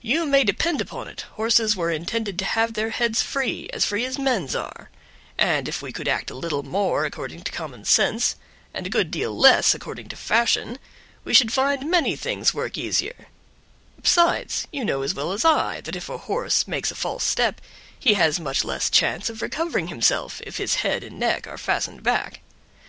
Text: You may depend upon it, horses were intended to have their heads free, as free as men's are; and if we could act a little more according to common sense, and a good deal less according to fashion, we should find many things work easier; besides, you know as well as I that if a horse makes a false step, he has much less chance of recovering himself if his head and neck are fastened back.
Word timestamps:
You 0.00 0.26
may 0.26 0.42
depend 0.42 0.80
upon 0.80 1.06
it, 1.06 1.20
horses 1.36 1.76
were 1.76 1.88
intended 1.92 2.36
to 2.40 2.44
have 2.44 2.74
their 2.74 2.90
heads 2.90 3.22
free, 3.22 3.70
as 3.72 3.84
free 3.84 4.04
as 4.04 4.18
men's 4.18 4.56
are; 4.56 4.90
and 5.38 5.68
if 5.68 5.80
we 5.80 5.92
could 5.92 6.08
act 6.08 6.32
a 6.32 6.34
little 6.34 6.64
more 6.64 7.04
according 7.04 7.42
to 7.42 7.52
common 7.52 7.84
sense, 7.84 8.34
and 8.74 8.88
a 8.88 8.90
good 8.90 9.12
deal 9.12 9.38
less 9.38 9.72
according 9.72 10.08
to 10.08 10.16
fashion, 10.16 10.80
we 11.22 11.32
should 11.32 11.52
find 11.52 11.88
many 11.88 12.16
things 12.16 12.52
work 12.52 12.76
easier; 12.76 13.28
besides, 14.02 14.66
you 14.72 14.84
know 14.84 15.02
as 15.02 15.14
well 15.14 15.30
as 15.30 15.44
I 15.44 15.80
that 15.82 15.94
if 15.94 16.08
a 16.08 16.18
horse 16.18 16.66
makes 16.66 16.90
a 16.90 16.96
false 16.96 17.22
step, 17.22 17.60
he 17.96 18.14
has 18.14 18.40
much 18.40 18.64
less 18.64 18.90
chance 18.90 19.30
of 19.30 19.42
recovering 19.42 19.86
himself 19.86 20.40
if 20.44 20.56
his 20.56 20.74
head 20.82 21.04
and 21.04 21.20
neck 21.20 21.46
are 21.46 21.56
fastened 21.56 22.02
back. 22.02 22.40